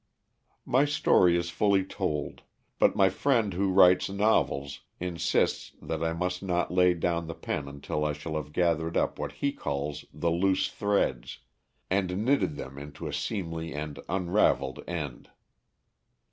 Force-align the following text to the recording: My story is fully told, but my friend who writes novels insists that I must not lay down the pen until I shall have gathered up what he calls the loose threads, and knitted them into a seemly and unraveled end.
My 0.65 0.85
story 0.85 1.37
is 1.37 1.51
fully 1.51 1.83
told, 1.85 2.41
but 2.79 2.95
my 2.95 3.07
friend 3.09 3.53
who 3.53 3.71
writes 3.71 4.09
novels 4.09 4.79
insists 4.99 5.73
that 5.79 6.03
I 6.03 6.11
must 6.11 6.41
not 6.41 6.73
lay 6.73 6.95
down 6.95 7.27
the 7.27 7.35
pen 7.35 7.67
until 7.67 8.03
I 8.03 8.13
shall 8.13 8.33
have 8.35 8.51
gathered 8.51 8.97
up 8.97 9.19
what 9.19 9.31
he 9.33 9.51
calls 9.51 10.05
the 10.11 10.31
loose 10.31 10.69
threads, 10.69 11.41
and 11.87 12.25
knitted 12.25 12.55
them 12.55 12.79
into 12.79 13.05
a 13.05 13.13
seemly 13.13 13.75
and 13.75 13.99
unraveled 14.09 14.83
end. 14.87 15.29